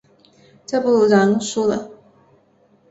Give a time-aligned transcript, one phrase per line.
[0.65, 1.91] 再不然输了？